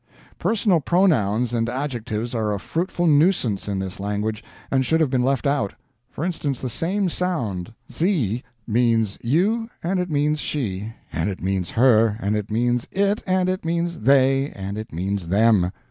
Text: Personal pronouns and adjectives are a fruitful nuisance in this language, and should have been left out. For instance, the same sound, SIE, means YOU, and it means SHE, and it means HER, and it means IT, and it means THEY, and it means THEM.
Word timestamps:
Personal 0.39 0.81
pronouns 0.81 1.53
and 1.53 1.69
adjectives 1.69 2.33
are 2.33 2.55
a 2.55 2.59
fruitful 2.59 3.05
nuisance 3.05 3.67
in 3.67 3.77
this 3.77 3.99
language, 3.99 4.43
and 4.71 4.83
should 4.83 4.99
have 4.99 5.11
been 5.11 5.21
left 5.21 5.45
out. 5.45 5.75
For 6.09 6.25
instance, 6.25 6.59
the 6.59 6.69
same 6.69 7.07
sound, 7.07 7.71
SIE, 7.87 8.41
means 8.65 9.19
YOU, 9.21 9.69
and 9.83 9.99
it 9.99 10.09
means 10.09 10.39
SHE, 10.39 10.91
and 11.13 11.29
it 11.29 11.39
means 11.39 11.69
HER, 11.69 12.17
and 12.19 12.35
it 12.35 12.49
means 12.49 12.87
IT, 12.91 13.21
and 13.27 13.47
it 13.47 13.63
means 13.63 13.99
THEY, 13.99 14.49
and 14.55 14.75
it 14.75 14.91
means 14.91 15.27
THEM. 15.27 15.71